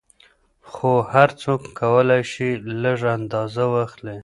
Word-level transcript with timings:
خو 0.71 0.91
هر 1.13 1.29
څوک 1.41 1.61
کولای 1.79 2.21
شي 2.31 2.49
لږ 2.83 2.99
اندازه 3.17 3.63
واخلي. 3.73 4.17